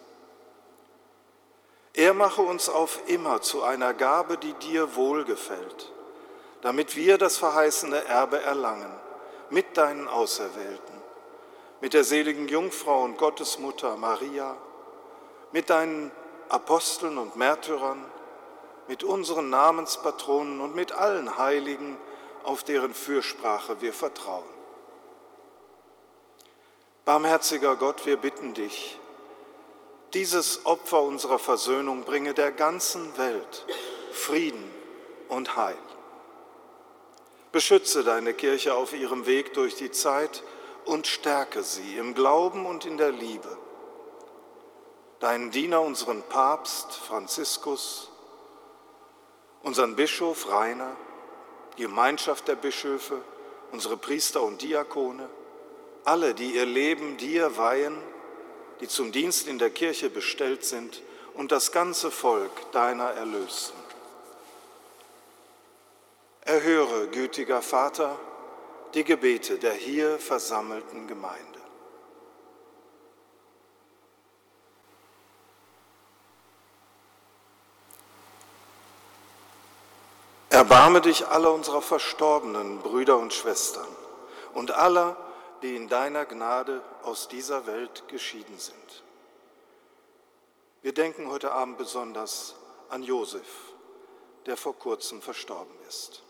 Er 1.93 2.15
mache 2.15 2.41
uns 2.41 2.67
auf 2.67 2.99
immer 3.05 3.43
zu 3.43 3.61
einer 3.61 3.93
Gabe, 3.93 4.39
die 4.39 4.53
dir 4.53 4.95
wohlgefällt 4.95 5.91
damit 6.61 6.95
wir 6.95 7.17
das 7.17 7.37
verheißene 7.37 8.05
Erbe 8.05 8.41
erlangen 8.41 8.91
mit 9.49 9.77
deinen 9.77 10.07
Auserwählten, 10.07 11.01
mit 11.81 11.93
der 11.93 12.03
seligen 12.03 12.47
Jungfrau 12.47 13.03
und 13.03 13.17
Gottesmutter 13.17 13.95
Maria, 13.97 14.57
mit 15.51 15.69
deinen 15.69 16.11
Aposteln 16.49 17.17
und 17.17 17.35
Märtyrern, 17.35 18.03
mit 18.87 19.03
unseren 19.03 19.49
Namenspatronen 19.49 20.61
und 20.61 20.75
mit 20.75 20.91
allen 20.91 21.37
Heiligen, 21.37 21.97
auf 22.43 22.63
deren 22.63 22.93
Fürsprache 22.93 23.81
wir 23.81 23.93
vertrauen. 23.93 24.43
Barmherziger 27.05 27.75
Gott, 27.75 28.05
wir 28.05 28.17
bitten 28.17 28.53
dich, 28.53 28.99
dieses 30.13 30.65
Opfer 30.65 31.01
unserer 31.01 31.39
Versöhnung 31.39 32.03
bringe 32.03 32.33
der 32.33 32.51
ganzen 32.51 33.17
Welt 33.17 33.65
Frieden 34.11 34.71
und 35.27 35.55
Heil. 35.55 35.77
Beschütze 37.51 38.03
deine 38.03 38.33
Kirche 38.33 38.75
auf 38.75 38.93
ihrem 38.93 39.25
Weg 39.25 39.53
durch 39.53 39.75
die 39.75 39.91
Zeit 39.91 40.43
und 40.85 41.07
stärke 41.07 41.63
sie 41.63 41.97
im 41.97 42.13
Glauben 42.13 42.65
und 42.65 42.85
in 42.85 42.97
der 42.97 43.11
Liebe. 43.11 43.57
Deinen 45.19 45.51
Diener, 45.51 45.81
unseren 45.81 46.23
Papst 46.23 46.93
Franziskus, 46.93 48.11
unseren 49.63 49.95
Bischof 49.95 50.49
Rainer, 50.49 50.95
die 51.77 51.83
Gemeinschaft 51.83 52.47
der 52.47 52.55
Bischöfe, 52.55 53.21
unsere 53.71 53.97
Priester 53.97 54.41
und 54.43 54.61
Diakone, 54.61 55.29
alle, 56.05 56.33
die 56.33 56.55
ihr 56.55 56.65
Leben 56.65 57.17
dir 57.17 57.57
weihen, 57.57 57.97
die 58.79 58.87
zum 58.87 59.11
Dienst 59.11 59.47
in 59.47 59.59
der 59.59 59.69
Kirche 59.69 60.09
bestellt 60.09 60.63
sind 60.63 61.01
und 61.33 61.51
das 61.51 61.71
ganze 61.71 62.11
Volk 62.11 62.71
deiner 62.71 63.11
Erlösten. 63.11 63.78
Erhöre, 66.49 67.09
gütiger 67.09 67.61
Vater, 67.61 68.19
die 68.95 69.03
Gebete 69.03 69.59
der 69.59 69.73
hier 69.73 70.17
versammelten 70.17 71.07
Gemeinde. 71.07 71.59
Erbarme 80.49 81.01
dich 81.01 81.27
aller 81.27 81.53
unserer 81.53 81.83
verstorbenen 81.83 82.79
Brüder 82.79 83.19
und 83.19 83.31
Schwestern 83.31 83.95
und 84.55 84.71
aller, 84.71 85.17
die 85.61 85.75
in 85.75 85.87
deiner 85.87 86.25
Gnade 86.25 86.81
aus 87.03 87.27
dieser 87.27 87.67
Welt 87.67 88.07
geschieden 88.07 88.57
sind. 88.57 89.03
Wir 90.81 90.95
denken 90.95 91.29
heute 91.29 91.51
Abend 91.51 91.77
besonders 91.77 92.55
an 92.89 93.03
Josef, 93.03 93.45
der 94.47 94.57
vor 94.57 94.73
kurzem 94.73 95.21
verstorben 95.21 95.75
ist. 95.87 96.23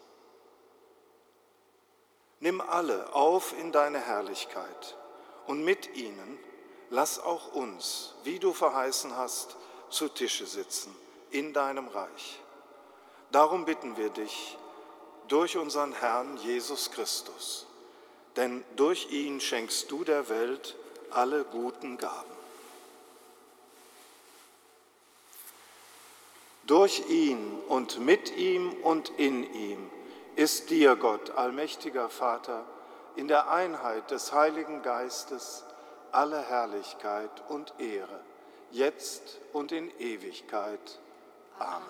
Nimm 2.41 2.61
alle 2.61 3.13
auf 3.13 3.53
in 3.59 3.71
deine 3.71 3.99
Herrlichkeit 3.99 4.95
und 5.47 5.63
mit 5.63 5.95
ihnen 5.95 6.39
lass 6.89 7.19
auch 7.19 7.53
uns, 7.53 8.13
wie 8.23 8.39
du 8.39 8.53
verheißen 8.53 9.15
hast, 9.17 9.57
zu 9.89 10.07
Tische 10.07 10.45
sitzen 10.45 10.95
in 11.31 11.53
deinem 11.53 11.87
Reich. 11.87 12.39
Darum 13.31 13.65
bitten 13.65 13.97
wir 13.97 14.09
dich 14.09 14.57
durch 15.27 15.57
unseren 15.57 15.93
Herrn 15.93 16.37
Jesus 16.37 16.91
Christus, 16.91 17.67
denn 18.35 18.63
durch 18.75 19.11
ihn 19.11 19.39
schenkst 19.41 19.91
du 19.91 20.03
der 20.03 20.29
Welt 20.29 20.75
alle 21.11 21.43
guten 21.43 21.97
Gaben. 21.97 22.29
Durch 26.65 27.03
ihn 27.09 27.59
und 27.67 27.99
mit 27.99 28.35
ihm 28.37 28.73
und 28.83 29.09
in 29.17 29.53
ihm 29.53 29.89
ist 30.39 30.69
dir, 30.69 30.95
Gott, 30.95 31.31
allmächtiger 31.31 32.09
Vater, 32.09 32.63
in 33.17 33.27
der 33.27 33.51
Einheit 33.51 34.09
des 34.09 34.31
Heiligen 34.31 34.81
Geistes 34.83 35.65
alle 36.13 36.41
Herrlichkeit 36.41 37.29
und 37.49 37.73
Ehre, 37.77 38.21
jetzt 38.71 39.37
und 39.51 39.73
in 39.73 39.91
Ewigkeit. 39.99 40.99
Amen. 41.59 41.83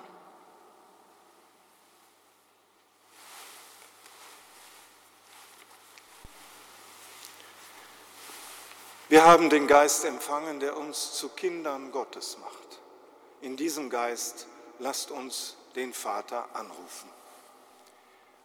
Wir 9.10 9.26
haben 9.26 9.52
den 9.52 9.68
Geist 9.68 10.06
empfangen, 10.06 10.60
der 10.60 10.76
uns 10.76 11.14
zu 11.14 11.30
Kindern 11.30 11.92
Gottes 11.92 12.40
macht. 12.40 12.80
In 13.42 13.58
diesem 13.58 13.92
Geist 13.92 14.48
lasst 14.80 15.12
uns 15.12 15.56
den 15.76 15.94
Vater 15.94 16.48
anrufen. 16.54 17.19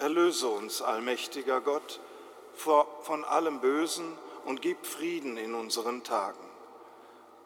Erlöse 0.00 0.48
uns, 0.48 0.80
allmächtiger 0.80 1.60
Gott, 1.60 2.00
von 2.54 3.24
allem 3.24 3.60
Bösen 3.60 4.16
und 4.46 4.62
gib 4.62 4.86
Frieden 4.86 5.36
in 5.36 5.54
unseren 5.54 6.02
Tagen. 6.04 6.38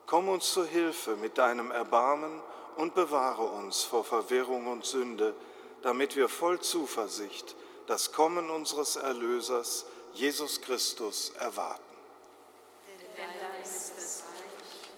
Komm 0.06 0.28
uns 0.28 0.52
zu 0.52 0.64
Hilfe 0.64 1.16
mit 1.16 1.36
deinem 1.36 1.72
Erbarmen 1.72 2.40
und 2.76 2.94
bewahre 2.94 3.42
uns 3.42 3.82
vor 3.82 4.04
Verwirrung 4.04 4.68
und 4.68 4.84
Sünde, 4.84 5.34
damit 5.82 6.14
wir 6.14 6.28
voll 6.28 6.60
Zuversicht 6.60 7.56
das 7.86 8.12
Kommen 8.12 8.48
unseres 8.50 8.96
Erlösers, 8.96 9.86
Jesus 10.12 10.60
Christus, 10.60 11.32
erwarten. 11.38 11.82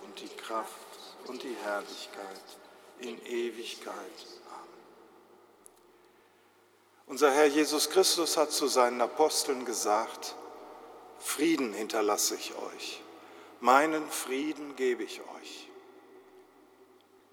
Und 0.04 0.20
die 0.20 0.36
Kraft 0.36 0.70
und 1.26 1.42
die 1.42 1.56
Herrlichkeit 1.64 2.42
in 3.00 3.24
Ewigkeit. 3.26 3.94
Unser 7.06 7.30
Herr 7.30 7.46
Jesus 7.46 7.88
Christus 7.90 8.36
hat 8.36 8.50
zu 8.50 8.66
seinen 8.66 9.00
Aposteln 9.00 9.64
gesagt, 9.64 10.34
Frieden 11.20 11.72
hinterlasse 11.72 12.34
ich 12.34 12.52
euch, 12.56 13.00
meinen 13.60 14.10
Frieden 14.10 14.74
gebe 14.74 15.04
ich 15.04 15.20
euch. 15.20 15.70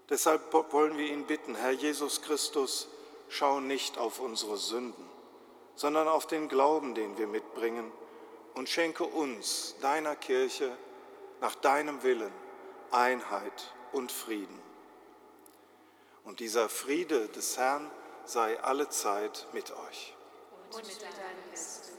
Deshalb 0.08 0.52
wollen 0.72 0.96
wir 0.96 1.06
ihn 1.06 1.26
bitten, 1.26 1.56
Herr 1.56 1.72
Jesus 1.72 2.22
Christus, 2.22 2.88
schau 3.28 3.58
nicht 3.58 3.98
auf 3.98 4.20
unsere 4.20 4.56
Sünden, 4.58 5.08
sondern 5.74 6.06
auf 6.06 6.28
den 6.28 6.48
Glauben, 6.48 6.94
den 6.94 7.18
wir 7.18 7.26
mitbringen, 7.26 7.90
und 8.54 8.68
schenke 8.68 9.02
uns, 9.02 9.74
deiner 9.80 10.14
Kirche, 10.14 10.70
nach 11.40 11.56
deinem 11.56 12.04
Willen 12.04 12.32
Einheit 12.92 13.74
und 13.90 14.12
Frieden. 14.12 14.62
Und 16.24 16.38
dieser 16.38 16.68
Friede 16.68 17.26
des 17.28 17.58
Herrn 17.58 17.90
sei 18.24 18.60
alle 18.62 18.88
Zeit 18.88 19.46
mit 19.52 19.70
euch. 19.70 20.14
Und 20.72 20.86
mit 20.86 21.02
deinem 21.02 21.50
Geist. 21.50 21.92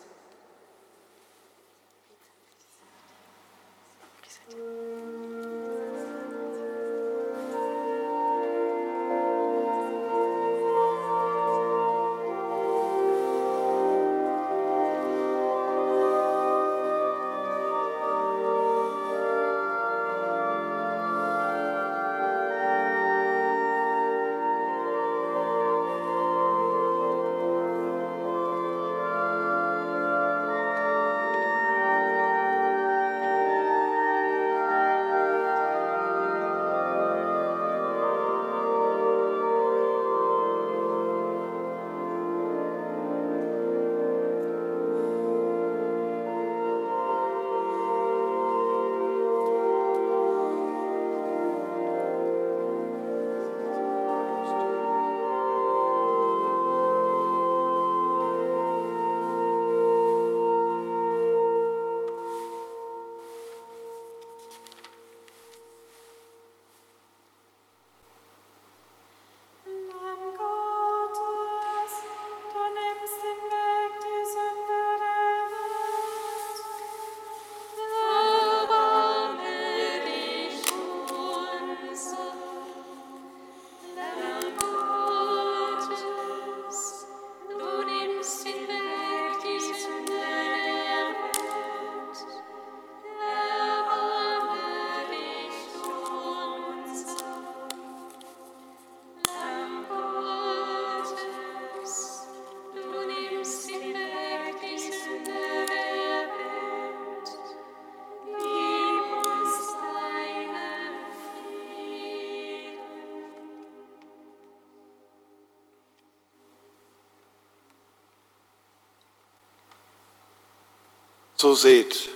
So 121.46 121.54
seht, 121.54 122.10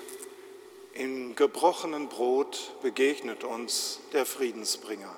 im 0.93 1.35
gebrochenen 1.35 2.09
Brot 2.09 2.73
begegnet 2.81 3.43
uns 3.43 3.99
der 4.11 4.25
Friedensbringer. 4.25 5.15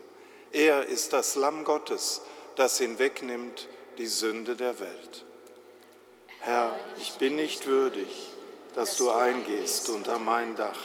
Er 0.51 0.85
ist 0.85 1.13
das 1.13 1.35
Lamm 1.35 1.63
Gottes, 1.63 2.19
das 2.57 2.77
hinwegnimmt 2.77 3.69
die 3.97 4.07
Sünde 4.07 4.57
der 4.57 4.81
Welt. 4.81 5.23
Herr, 6.41 6.77
ich 6.99 7.13
bin 7.19 7.37
nicht 7.37 7.67
würdig, 7.67 8.09
dass 8.75 8.97
du 8.97 9.11
eingehst 9.11 9.87
unter 9.87 10.19
mein 10.19 10.57
Dach, 10.57 10.81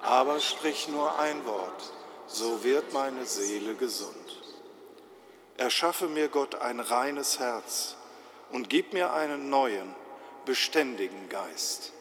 aber 0.00 0.40
sprich 0.40 0.88
nur 0.88 1.20
ein 1.20 1.46
Wort, 1.46 1.92
so 2.26 2.64
wird 2.64 2.92
meine 2.92 3.26
Seele 3.26 3.76
gesund. 3.76 4.42
Erschaffe 5.56 6.08
mir 6.08 6.26
Gott 6.26 6.56
ein 6.56 6.80
reines 6.80 7.38
Herz 7.38 7.94
und 8.50 8.68
gib 8.68 8.92
mir 8.92 9.12
einen 9.12 9.50
neuen, 9.50 9.94
beständigen 10.46 11.28
Geist. 11.28 11.92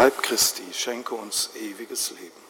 Leib 0.00 0.22
Christi, 0.22 0.62
schenke 0.72 1.16
uns 1.16 1.50
ewiges 1.56 2.12
Leben. 2.12 2.47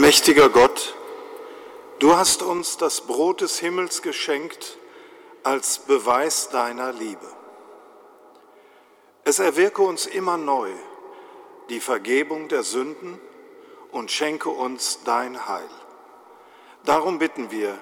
Allmächtiger 0.00 0.48
Gott, 0.48 0.94
du 1.98 2.16
hast 2.16 2.42
uns 2.42 2.78
das 2.78 3.02
Brot 3.02 3.42
des 3.42 3.58
Himmels 3.58 4.00
geschenkt 4.00 4.78
als 5.42 5.80
Beweis 5.80 6.48
deiner 6.48 6.90
Liebe. 6.90 7.26
Es 9.24 9.40
erwirke 9.40 9.82
uns 9.82 10.06
immer 10.06 10.38
neu 10.38 10.70
die 11.68 11.80
Vergebung 11.80 12.48
der 12.48 12.62
Sünden 12.62 13.20
und 13.92 14.10
schenke 14.10 14.48
uns 14.48 15.00
dein 15.04 15.46
Heil. 15.46 15.68
Darum 16.86 17.18
bitten 17.18 17.50
wir 17.50 17.76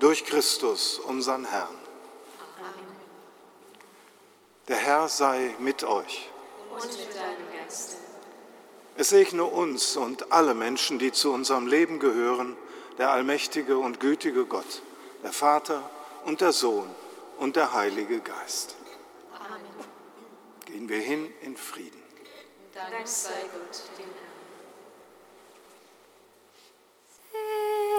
durch 0.00 0.26
Christus, 0.26 0.98
unseren 0.98 1.46
Herrn. 1.46 1.78
Der 4.68 4.76
Herr 4.76 5.08
sei 5.08 5.54
mit 5.60 5.82
euch. 5.82 6.30
Und 6.74 6.98
mit 6.98 7.16
deinem 7.16 7.50
Geiste. 7.58 7.96
Es 8.96 9.08
segne 9.08 9.44
uns 9.44 9.96
und 9.96 10.30
alle 10.32 10.54
Menschen, 10.54 11.00
die 11.00 11.10
zu 11.10 11.32
unserem 11.32 11.66
Leben 11.66 11.98
gehören, 11.98 12.56
der 12.98 13.10
allmächtige 13.10 13.76
und 13.76 13.98
gütige 13.98 14.46
Gott, 14.46 14.82
der 15.24 15.32
Vater 15.32 15.90
und 16.24 16.40
der 16.40 16.52
Sohn 16.52 16.88
und 17.38 17.56
der 17.56 17.72
Heilige 17.72 18.20
Geist. 18.20 18.76
Amen. 19.32 19.60
Gehen 20.66 20.88
wir 20.88 20.98
hin 20.98 21.32
in 21.42 21.56
Frieden. 21.56 22.02
Dank 22.72 23.06
sei 23.06 23.30
Gott, 23.52 23.82
dem 23.98 24.06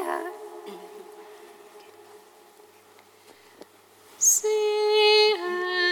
Herrn. 0.06 0.32
Siehe. 4.18 4.50
Siehe. 5.38 5.85